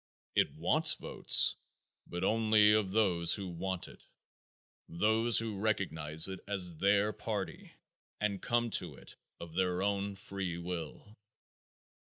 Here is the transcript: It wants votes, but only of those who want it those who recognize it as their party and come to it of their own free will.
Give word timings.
It 0.33 0.51
wants 0.55 0.95
votes, 0.95 1.57
but 2.07 2.23
only 2.23 2.71
of 2.73 2.91
those 2.91 3.35
who 3.35 3.47
want 3.49 3.87
it 3.87 4.07
those 4.89 5.37
who 5.37 5.59
recognize 5.59 6.27
it 6.27 6.39
as 6.47 6.77
their 6.77 7.13
party 7.13 7.73
and 8.19 8.41
come 8.41 8.71
to 8.81 8.95
it 8.95 9.15
of 9.39 9.53
their 9.53 9.83
own 9.83 10.15
free 10.15 10.57
will. 10.57 11.19